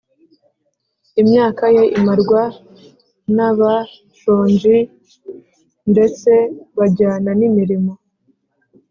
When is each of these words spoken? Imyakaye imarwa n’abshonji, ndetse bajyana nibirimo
Imyakaye 1.21 1.83
imarwa 1.97 2.41
n’abshonji, 3.35 4.77
ndetse 5.91 6.31
bajyana 6.77 7.29
nibirimo 7.39 7.93